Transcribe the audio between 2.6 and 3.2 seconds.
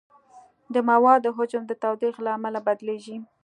بدلېږي.